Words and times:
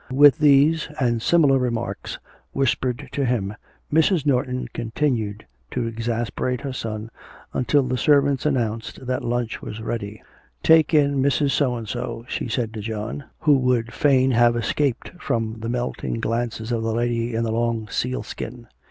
With 0.11 0.39
these 0.39 0.87
and 0.99 1.21
similar 1.21 1.59
remarks 1.59 2.17
whispered 2.53 3.07
to 3.11 3.23
him, 3.23 3.53
Mrs. 3.93 4.25
Norton 4.25 4.67
continued 4.73 5.45
to 5.69 5.85
exasperate 5.85 6.61
her 6.61 6.73
son 6.73 7.11
until 7.53 7.83
the 7.83 7.99
servants 7.99 8.43
announced 8.43 9.05
that 9.05 9.23
lunch 9.23 9.61
was 9.61 9.79
ready. 9.79 10.23
'Take 10.63 10.95
in 10.95 11.21
Mrs. 11.21 11.51
So 11.51 11.75
and 11.75 11.87
so,' 11.87 12.25
she 12.27 12.47
said 12.47 12.73
to 12.73 12.79
John, 12.81 13.25
who 13.41 13.55
would 13.59 13.93
fain 13.93 14.31
have 14.31 14.55
escaped 14.55 15.11
from 15.19 15.57
the 15.59 15.69
melting 15.69 16.19
glances 16.19 16.71
of 16.71 16.81
the 16.81 16.95
lady 16.95 17.35
in 17.35 17.43
the 17.43 17.51
long 17.51 17.87
seal 17.87 18.23
skin. 18.23 18.65